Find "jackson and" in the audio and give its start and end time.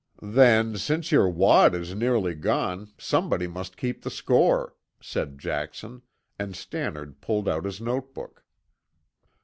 5.37-6.55